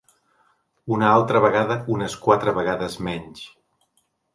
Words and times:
Una 0.95 1.11
altra 1.19 1.43
vegada 1.45 1.79
unes 1.99 2.19
quatre 2.27 2.59
vegades 2.59 3.01
menys. 3.11 3.51